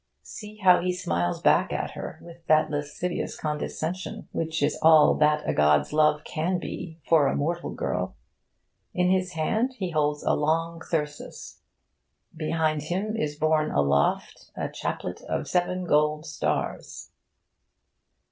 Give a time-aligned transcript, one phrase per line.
[0.23, 5.47] See how he smiles back at her with that lascivious condescension which is all that
[5.47, 8.15] a god's love can be for a mortal girl!
[8.95, 11.59] In his hand he holds a long thyrsus.
[12.35, 17.11] Behind him is borne aloft a chaplet of seven gold stars.